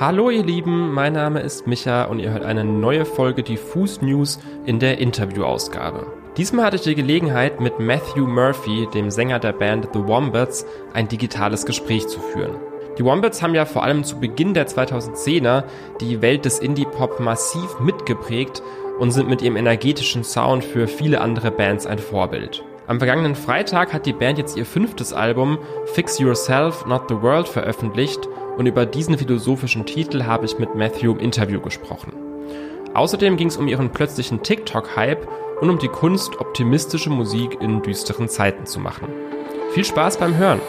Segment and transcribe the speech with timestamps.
[0.00, 4.38] Hallo ihr Lieben, mein Name ist Micha und ihr hört eine neue Folge Diffus News
[4.64, 6.06] in der Interviewausgabe.
[6.36, 11.08] Diesmal hatte ich die Gelegenheit, mit Matthew Murphy, dem Sänger der Band The Wombats, ein
[11.08, 12.54] digitales Gespräch zu führen.
[12.96, 15.64] Die Wombats haben ja vor allem zu Beginn der 2010er
[16.00, 18.62] die Welt des Indie-Pop massiv mitgeprägt
[19.00, 22.62] und sind mit ihrem energetischen Sound für viele andere Bands ein Vorbild.
[22.86, 27.48] Am vergangenen Freitag hat die Band jetzt ihr fünftes Album Fix Yourself, Not the World
[27.48, 28.28] veröffentlicht
[28.58, 32.12] und über diesen philosophischen Titel habe ich mit Matthew im Interview gesprochen.
[32.92, 35.28] Außerdem ging es um ihren plötzlichen TikTok-Hype
[35.60, 39.08] und um die Kunst, optimistische Musik in düsteren Zeiten zu machen.
[39.74, 40.60] Viel Spaß beim Hören!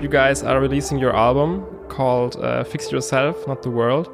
[0.00, 4.08] You guys are releasing your album called uh, Fix Yourself, Not the World.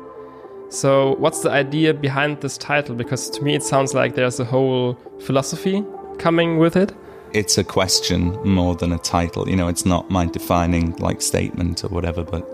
[0.75, 2.97] So, what's the idea behind this title?
[2.97, 5.85] Because to me, it sounds like there's a whole philosophy
[6.19, 6.93] coming with it.
[7.33, 9.49] It's a question more than a title.
[9.49, 12.45] You know, it's not my defining like statement or whatever, but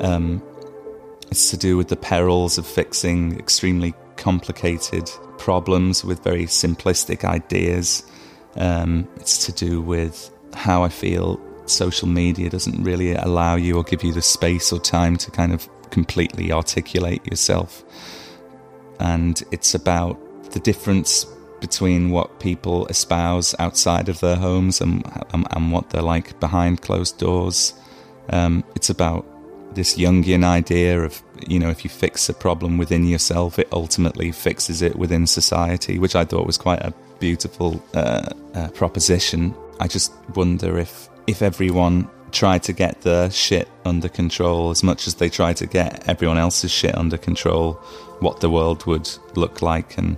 [0.00, 0.42] um,
[1.30, 8.10] it's to do with the perils of fixing extremely complicated problems with very simplistic ideas.
[8.56, 13.84] Um, it's to do with how I feel social media doesn't really allow you or
[13.84, 17.84] give you the space or time to kind of completely articulate yourself.
[18.98, 20.18] And it's about
[20.52, 21.26] the difference
[21.60, 26.82] between what people espouse outside of their homes and, and, and what they're like behind
[26.82, 27.74] closed doors.
[28.30, 29.26] Um, it's about
[29.74, 34.32] this Jungian idea of, you know, if you fix a problem within yourself, it ultimately
[34.32, 39.54] fixes it within society, which I thought was quite a beautiful uh, uh, proposition.
[39.78, 45.06] I just wonder if if everyone try to get their shit under control as much
[45.06, 47.74] as they try to get everyone else's shit under control,
[48.20, 50.16] what the world would look like and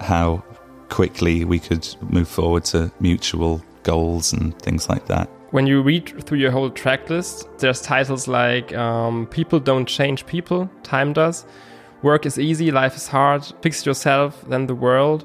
[0.00, 0.42] how
[0.88, 5.28] quickly we could move forward to mutual goals and things like that.
[5.50, 10.26] When you read through your whole track list, there's titles like um, People Don't Change
[10.26, 11.44] People, Time Does,
[12.02, 15.24] Work is Easy, Life is Hard, Fix Yourself, Then the World,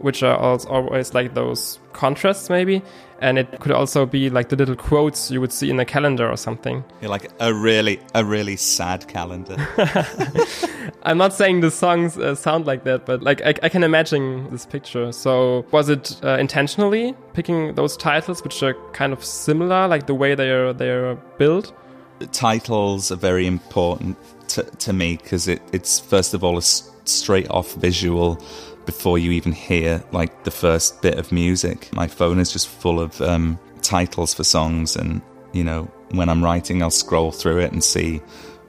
[0.00, 2.82] which are always like those contrasts maybe.
[3.18, 6.30] And it could also be like the little quotes you would see in a calendar
[6.30, 6.84] or something.
[7.00, 9.56] Yeah, like a really a really sad calendar.
[11.02, 14.50] I'm not saying the songs uh, sound like that but like I, I, can imagine
[14.50, 15.12] this picture.
[15.12, 20.14] So was it uh, intentionally picking those titles which are kind of similar like the
[20.14, 21.72] way they are they're built?
[22.18, 24.18] The titles are very important
[24.48, 28.42] to, to me because it, it's first of all a straight off visual
[28.86, 31.92] before you even hear like the first bit of music.
[31.92, 35.20] My phone is just full of um, titles for songs, and
[35.52, 38.18] you know, when I'm writing, I'll scroll through it and see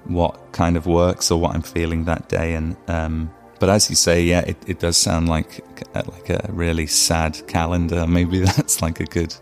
[0.05, 2.55] what kind of works or what I'm feeling that day.
[2.55, 5.63] And um, but as you say, yeah, it, it does sound like
[5.95, 8.05] like a really sad calendar.
[8.17, 9.35] Maybe that's like a good.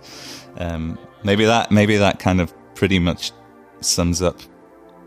[0.58, 3.34] Um, maybe that maybe that kind of pretty much
[3.82, 4.40] sums up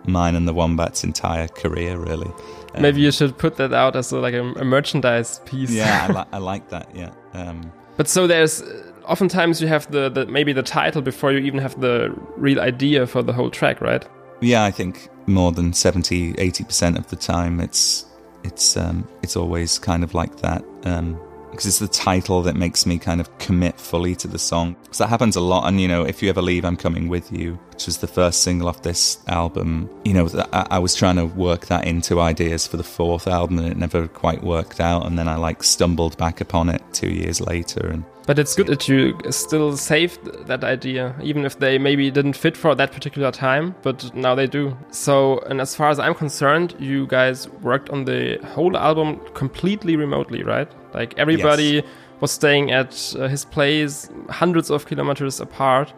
[0.07, 2.31] mine and the Wombats' entire career, really.
[2.75, 5.71] Um, Maybe you should put that out as a, like a, a merchandise piece.
[5.71, 6.95] Yeah, I, li I like that.
[6.95, 7.11] Yeah.
[7.33, 8.63] Um, but so there's
[9.05, 13.07] oftentimes you have the, the maybe the title before you even have the real idea
[13.07, 14.07] for the whole track, right?
[14.41, 18.05] Yeah, I think more than 70, 80% of the time it's
[18.45, 20.65] it's um, it's always kind of like that.
[20.85, 21.21] Um,
[21.51, 24.77] because it's the title that makes me kind of commit fully to the song.
[24.83, 25.67] Because that happens a lot.
[25.67, 28.43] And, you know, if you ever leave, I'm coming with you, which was the first
[28.43, 29.89] single off this album.
[30.05, 33.69] You know, I, was trying to work that into ideas for the fourth album and
[33.69, 35.07] it never quite worked out.
[35.07, 38.67] And then I like stumbled back upon it two years later and but it's good
[38.67, 43.33] that you still saved that idea, even if they maybe didn't fit for that particular
[43.33, 44.77] time, but now they do.
[44.91, 49.97] So, and as far as I'm concerned, you guys worked on the whole album completely
[49.97, 50.71] remotely, right?
[50.93, 51.85] Like everybody yes.
[52.21, 55.95] was staying at uh, his place hundreds of kilometers apart.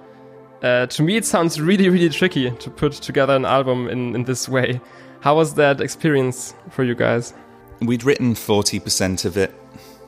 [0.63, 4.23] Uh, to me, it sounds really, really tricky to put together an album in, in
[4.23, 4.81] this way.
[5.19, 7.35] How was that experience for you guys?
[7.81, 9.53] We'd written 40% of it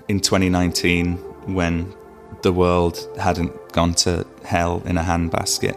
[0.07, 1.17] in 2019
[1.53, 1.93] when
[2.43, 5.77] the world hadn't gone to hell in a handbasket.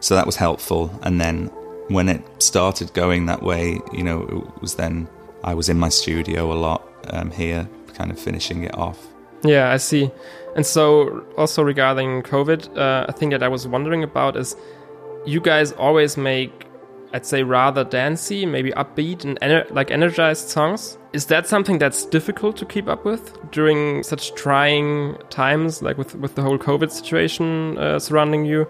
[0.00, 0.98] So that was helpful.
[1.02, 1.46] And then
[1.88, 5.08] when it started going that way, you know, it was then
[5.44, 9.06] I was in my studio a lot um, here, kind of finishing it off.
[9.42, 10.10] Yeah, I see.
[10.56, 14.56] And so, also regarding COVID, uh, a thing that I was wondering about is
[15.24, 16.67] you guys always make
[17.12, 20.98] I'd say rather dancey, maybe upbeat and ener like energized songs.
[21.12, 26.14] Is that something that's difficult to keep up with during such trying times, like with
[26.16, 28.66] with the whole COVID situation uh, surrounding you?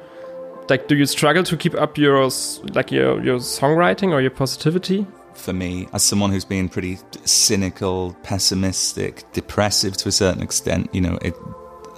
[0.68, 2.28] Like, do you struggle to keep up your
[2.74, 5.06] like your your songwriting or your positivity?
[5.34, 10.92] for me as someone who's been pretty cynical, pessimistic, depressive to a certain extent.
[10.92, 11.32] You know, it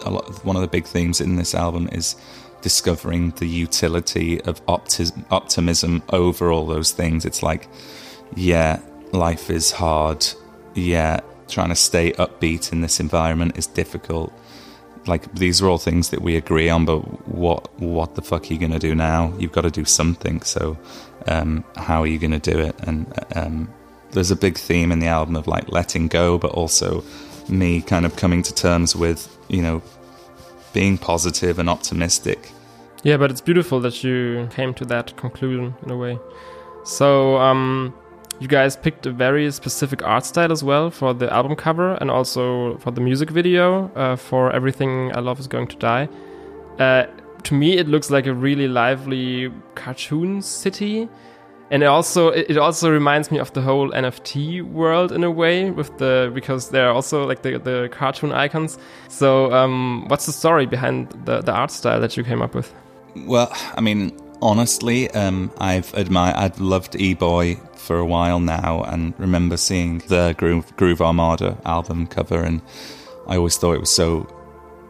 [0.08, 2.16] lot, one of the big themes in this album is
[2.62, 7.24] discovering the utility of opti- optimism over all those things.
[7.24, 7.68] It's like,
[8.34, 8.80] yeah,
[9.12, 10.26] life is hard.
[10.74, 14.32] Yeah, trying to stay upbeat in this environment is difficult.
[15.06, 18.54] Like these are all things that we agree on, but what what the fuck are
[18.54, 19.32] you gonna do now?
[19.38, 20.42] You've got to do something.
[20.42, 20.78] So,
[21.26, 22.76] um, how are you gonna do it?
[22.82, 23.72] And um,
[24.12, 27.02] there's a big theme in the album of like letting go, but also
[27.48, 29.82] me kind of coming to terms with you know
[30.72, 32.52] being positive and optimistic.
[33.02, 36.18] Yeah, but it's beautiful that you came to that conclusion in a way.
[36.84, 37.94] So, um,
[38.40, 42.10] you guys picked a very specific art style as well for the album cover and
[42.10, 46.08] also for the music video uh, for Everything I Love Is Going to Die.
[46.78, 47.06] Uh,
[47.42, 51.08] to me, it looks like a really lively cartoon city.
[51.70, 55.70] And it also it also reminds me of the whole NFT world in a way
[55.70, 58.76] with the because they're also like the, the cartoon icons.
[59.08, 62.74] So um, what's the story behind the, the art style that you came up with?
[63.14, 68.82] Well, I mean, honestly, um, I've admired, I've loved E Boy for a while now,
[68.82, 72.62] and remember seeing the Groove, Groove Armada album cover, and
[73.26, 74.28] I always thought it was so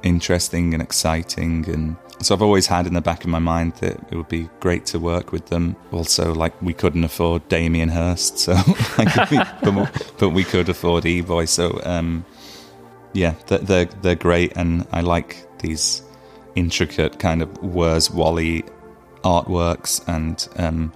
[0.02, 3.98] interesting and exciting, and so I've always had in the back of my mind that
[4.10, 5.76] it would be great to work with them.
[5.90, 8.52] Also, like we couldn't afford Damien Hirst, so
[8.98, 9.14] like,
[9.62, 12.24] but, but, we could afford E Boy, so um,
[13.12, 16.02] yeah, they're they're great, and I like these
[16.54, 18.64] intricate kind of Where's Wally
[19.24, 20.92] artworks, and um,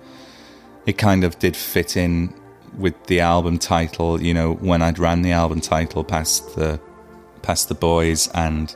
[0.86, 2.34] it kind of did fit in
[2.76, 4.20] with the album title.
[4.20, 6.80] You know, when I'd ran the album title past the
[7.44, 8.74] past the boys and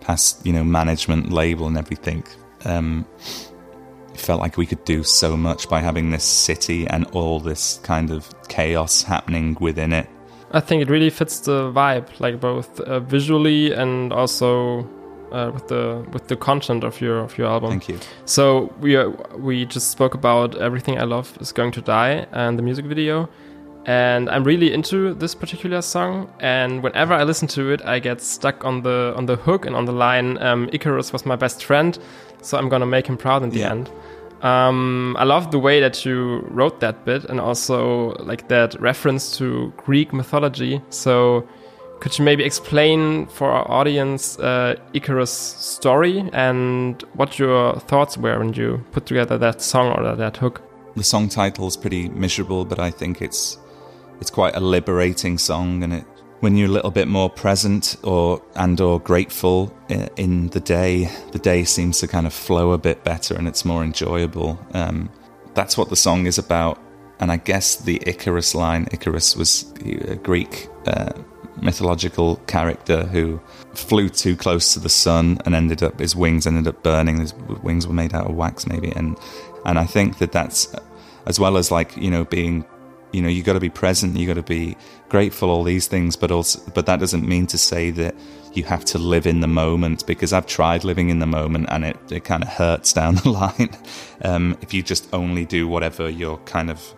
[0.00, 2.24] past you know management label and everything,
[2.64, 3.06] um,
[4.12, 7.80] it felt like we could do so much by having this city and all this
[7.82, 10.08] kind of chaos happening within it.
[10.50, 14.88] I think it really fits the vibe, like both uh, visually and also
[15.30, 17.70] uh, with the with the content of your of your album.
[17.70, 17.98] Thank you.
[18.24, 22.58] So we are, we just spoke about everything I love is going to die and
[22.58, 23.28] the music video,
[23.88, 26.30] and I'm really into this particular song.
[26.40, 29.74] And whenever I listen to it, I get stuck on the on the hook and
[29.74, 30.36] on the line.
[30.42, 31.98] Um, Icarus was my best friend,
[32.42, 33.70] so I'm gonna make him proud in the yeah.
[33.70, 33.90] end.
[34.42, 39.36] Um, I love the way that you wrote that bit and also like that reference
[39.38, 40.82] to Greek mythology.
[40.90, 41.48] So
[42.00, 48.38] could you maybe explain for our audience uh, Icarus' story and what your thoughts were
[48.38, 50.60] when you put together that song or that hook?
[50.94, 53.58] The song title is pretty miserable, but I think it's
[54.20, 56.04] it's quite a liberating song, and it
[56.40, 59.74] when you're a little bit more present or and or grateful
[60.16, 63.64] in the day, the day seems to kind of flow a bit better and it's
[63.64, 64.58] more enjoyable.
[64.72, 65.10] Um,
[65.54, 66.80] that's what the song is about.
[67.20, 71.12] And I guess the Icarus line, Icarus was a Greek uh,
[71.60, 73.40] mythological character who
[73.74, 77.18] flew too close to the sun and ended up his wings ended up burning.
[77.18, 79.18] His wings were made out of wax, maybe, and
[79.64, 80.72] and I think that that's
[81.26, 82.64] as well as like you know being
[83.12, 84.76] you know you got to be present you got to be
[85.08, 88.14] grateful all these things but also but that doesn't mean to say that
[88.54, 91.84] you have to live in the moment because i've tried living in the moment and
[91.84, 93.70] it, it kind of hurts down the line.
[94.22, 96.94] Um, if you just only do whatever your kind of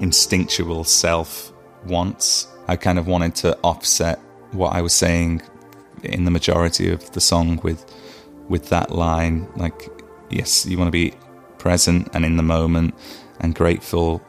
[0.00, 1.52] instinctual self
[1.84, 4.18] wants I kind of wanted to offset
[4.52, 5.42] what I was saying
[6.02, 7.84] in the majority of the song with
[8.48, 9.88] with that line like
[10.30, 11.14] yes you want to be
[11.58, 12.94] present and in the moment
[13.40, 14.22] and grateful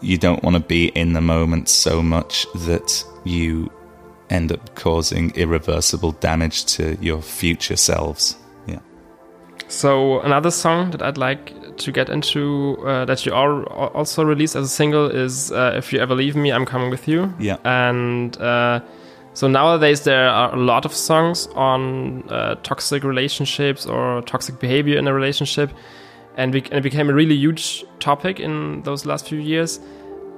[0.00, 3.70] you don't want to be in the moment so much that you
[4.30, 8.36] end up causing irreversible damage to your future selves.
[8.66, 8.80] Yeah.
[9.68, 14.56] So another song that I'd like to get into uh, that you are also released
[14.56, 17.56] as a single is uh, "If You Ever Leave Me, I'm Coming with You." Yeah,
[17.64, 18.80] and uh,
[19.34, 24.98] so nowadays there are a lot of songs on uh, toxic relationships or toxic behavior
[24.98, 25.70] in a relationship,
[26.38, 29.80] and, and it became a really huge topic in those last few years.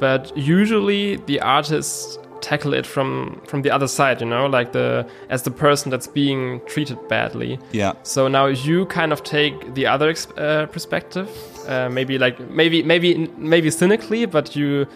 [0.00, 5.06] But usually the artists tackle it from from the other side you know like the
[5.28, 9.86] as the person that's being treated badly yeah so now you kind of take the
[9.86, 11.28] other uh, perspective
[11.68, 14.86] uh, maybe like maybe maybe maybe cynically but you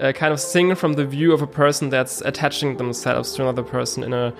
[0.00, 3.62] uh, kind of sing from the view of a person that's attaching themselves to another
[3.62, 4.32] person in a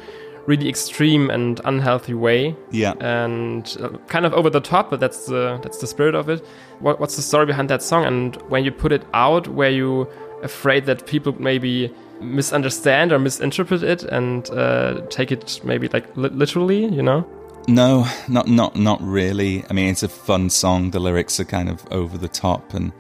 [0.46, 5.26] really extreme and unhealthy way yeah and uh, kind of over the top but that's
[5.26, 6.44] the that's the spirit of it
[6.78, 10.08] what, what's the story behind that song and when you put it out were you
[10.42, 16.28] afraid that people maybe misunderstand or misinterpret it and uh, take it maybe like li
[16.30, 17.26] literally, you know?
[17.68, 19.64] No, not not not really.
[19.68, 20.90] I mean, it's a fun song.
[20.90, 22.92] The lyrics are kind of over the top, and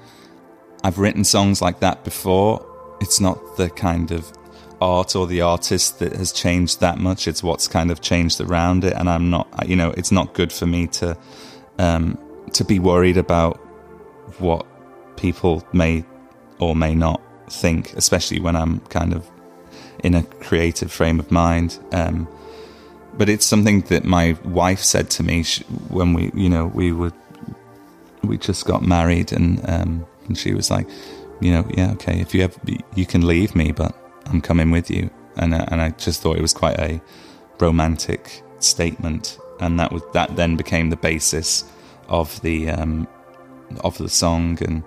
[0.82, 2.66] I've written songs like that before.
[3.00, 4.32] It's not the kind of
[4.80, 7.26] art or the artist that has changed that much.
[7.28, 10.52] It's what's kind of changed around it, and I'm not, you know, it's not good
[10.52, 11.16] for me to
[11.78, 12.18] um,
[12.52, 13.56] to be worried about
[14.38, 14.66] what
[15.16, 16.04] people may
[16.58, 19.28] or may not think, especially when I'm kind of
[20.02, 21.78] in a creative frame of mind.
[21.92, 22.28] Um,
[23.16, 25.44] but it's something that my wife said to me
[25.88, 27.12] when we, you know, we were
[28.22, 30.86] we just got married, and um, and she was like,
[31.40, 32.58] you know, yeah, okay, if you have,
[32.94, 33.94] you can leave me, but
[34.26, 35.10] I'm coming with you.
[35.36, 37.00] And and I just thought it was quite a
[37.60, 41.64] romantic statement, and that was that then became the basis
[42.08, 43.06] of the um,
[43.80, 44.58] of the song.
[44.62, 44.82] And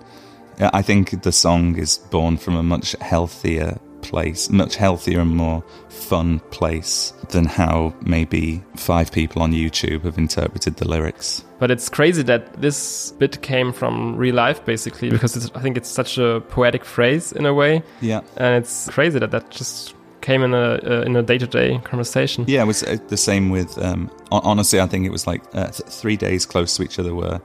[0.58, 5.62] I think the song is born from a much healthier place, much healthier and more
[5.88, 11.44] fun place than how maybe five people on YouTube have interpreted the lyrics.
[11.58, 15.88] But it's crazy that this bit came from real life, basically, because I think it's
[15.88, 17.82] such a poetic phrase in a way.
[18.00, 21.46] Yeah, and it's crazy that that just came in a uh, in a day to
[21.46, 22.44] day conversation.
[22.48, 23.78] Yeah, it was uh, the same with.
[23.78, 27.14] Um, honestly, I think it was like uh, three days close to each other.
[27.14, 27.40] Where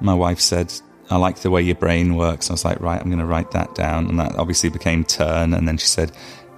[0.00, 0.72] my wife said,
[1.10, 3.50] "I like the way your brain works." I was like, "Right, I'm going to write
[3.52, 5.54] that down," and that obviously became turn.
[5.54, 6.12] And then she said,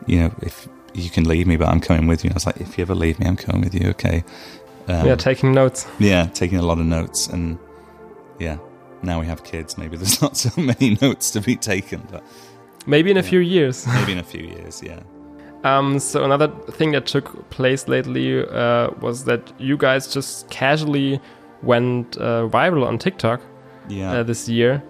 [0.06, 2.46] "You know, if you can leave me, but I'm coming with you." And I was
[2.46, 4.24] like, "If you ever leave me, I'm coming with you." Okay.
[4.88, 5.86] Um, yeah, taking notes.
[5.98, 7.58] Yeah, taking a lot of notes, and
[8.38, 8.58] yeah,
[9.02, 9.78] now we have kids.
[9.78, 12.22] Maybe there's not so many notes to be taken, but
[12.86, 13.86] maybe in a few years.
[13.94, 15.00] maybe in a few years, yeah.
[15.64, 21.20] Um, so another thing that took place lately uh, was that you guys just casually
[21.62, 23.40] went uh, viral on TikTok
[23.92, 24.12] yeah.
[24.12, 24.82] uh, this year,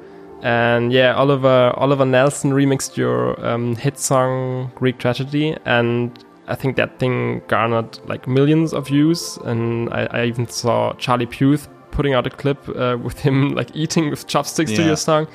[0.43, 6.13] and yeah, Oliver Oliver Nelson remixed your um, hit song "Greek Tragedy," and
[6.49, 11.27] I think that thing garnered like millions of views, and I, I even saw Charlie
[11.27, 14.79] Puth putting out a clip uh, with him like eating with chopsticks yeah.
[14.79, 15.29] to your song.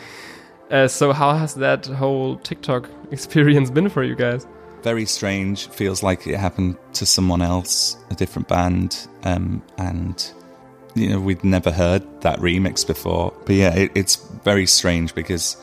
[0.69, 4.45] Uh, so how has that whole TikTok experience been for you guys?
[4.83, 5.67] Very strange.
[5.69, 10.31] Feels like it happened to someone else, a different band, um, and
[10.97, 13.33] you know we'd never heard that remix before.
[13.45, 15.57] But yeah, it, it's very strange because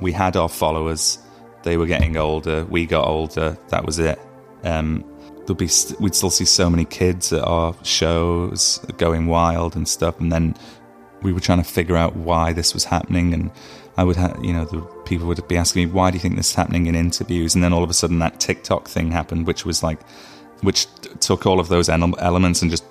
[0.00, 1.18] we had our followers.
[1.62, 2.64] They were getting older.
[2.64, 3.58] We got older.
[3.68, 4.18] That was it
[4.64, 5.04] um,
[5.40, 9.88] there'll be st- we'd still see so many kids at our shows going wild and
[9.88, 10.54] stuff, and then
[11.22, 13.50] we were trying to figure out why this was happening, and
[13.96, 16.36] I would have you know the people would be asking me why do you think
[16.36, 19.46] this is happening in interviews, and then all of a sudden that TikTok thing happened,
[19.46, 20.00] which was like
[20.62, 20.86] which
[21.20, 22.84] took all of those elements and just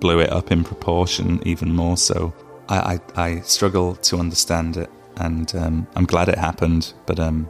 [0.00, 2.32] blew it up in proportion even more so.
[2.68, 6.92] I, I, I struggle to understand it, and um, I'm glad it happened.
[7.06, 7.48] But um,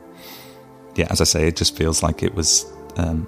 [0.94, 3.26] yeah, as I say, it just feels like it was um,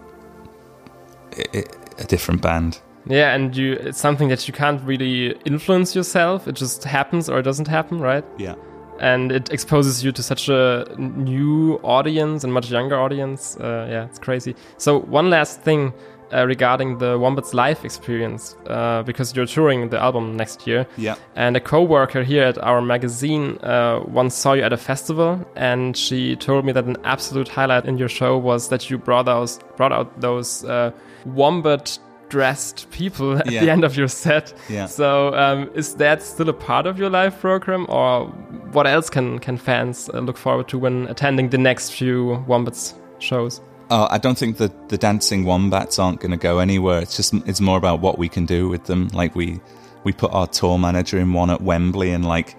[1.37, 2.81] a different band.
[3.07, 6.47] Yeah, and you it's something that you can't really influence yourself.
[6.47, 8.25] It just happens or it doesn't happen, right?
[8.39, 8.55] Yeah.
[9.01, 13.57] And it exposes you to such a new audience and much younger audience.
[13.57, 14.55] Uh, yeah, it's crazy.
[14.77, 15.95] So one last thing
[16.33, 20.87] uh, regarding the Wombats live experience, uh, because you're touring the album next year.
[20.97, 21.17] Yeah.
[21.37, 25.97] And a co-worker here at our magazine uh, once saw you at a festival, and
[25.97, 29.59] she told me that an absolute highlight in your show was that you brought out
[29.77, 30.93] brought out those uh,
[31.25, 33.61] wombat dressed people at yeah.
[33.61, 34.55] the end of your set.
[34.69, 34.87] Yeah.
[34.87, 38.27] So um, is that still a part of your live program, or
[38.73, 42.95] what else can can fans uh, look forward to when attending the next few Wombats
[43.19, 43.61] shows?
[43.93, 47.01] Oh, I don't think that the dancing wombats aren't going to go anywhere.
[47.01, 49.09] It's just it's more about what we can do with them.
[49.09, 49.61] Like we
[50.05, 52.57] we put our tour manager in one at Wembley and like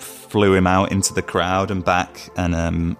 [0.00, 2.96] flew him out into the crowd and back, and um,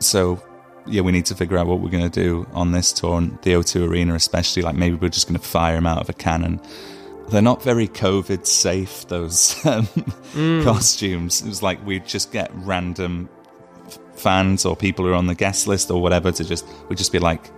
[0.00, 0.42] so
[0.86, 3.40] yeah, we need to figure out what we're going to do on this tour, and
[3.40, 4.60] the O2 Arena especially.
[4.60, 6.60] Like maybe we're just going to fire him out of a cannon.
[7.30, 9.08] They're not very COVID safe.
[9.08, 9.86] Those um,
[10.34, 10.62] mm.
[10.62, 11.40] costumes.
[11.40, 13.30] It was like we'd just get random
[14.16, 17.12] fans or people who are on the guest list or whatever to just we'd just
[17.12, 17.50] be like,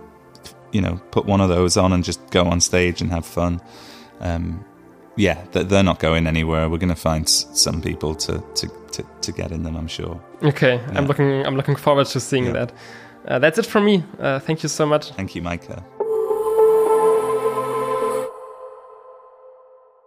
[0.71, 3.61] you know, put one of those on and just go on stage and have fun.
[4.19, 4.65] Um,
[5.15, 6.69] yeah, they're not going anywhere.
[6.69, 10.21] We're going to find some people to, to, to, to, get in them, I'm sure.
[10.43, 10.91] Okay, yeah.
[10.93, 12.51] I'm looking I'm looking forward to seeing yeah.
[12.51, 12.73] that.
[13.27, 14.03] Uh, that's it from me.
[14.19, 15.11] Uh, thank you so much.
[15.11, 15.83] Thank you, Micah.